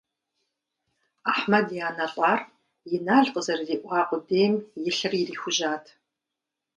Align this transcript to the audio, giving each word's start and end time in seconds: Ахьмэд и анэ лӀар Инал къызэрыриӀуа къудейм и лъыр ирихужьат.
Ахьмэд 1.31 1.67
и 1.77 1.79
анэ 1.87 2.07
лӀар 2.13 2.39
Инал 2.95 3.25
къызэрыриӀуа 3.33 4.01
къудейм 4.09 4.53
и 4.87 4.89
лъыр 4.97 5.13
ирихужьат. 5.21 5.85